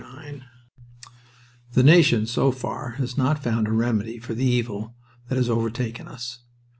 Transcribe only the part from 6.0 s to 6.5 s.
us.